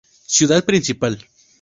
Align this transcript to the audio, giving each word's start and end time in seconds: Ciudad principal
Ciudad 0.25 0.65
principal 0.65 1.23